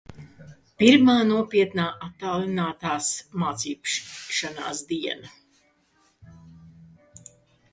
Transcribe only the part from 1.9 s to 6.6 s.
attālinātās mācīšanās diena...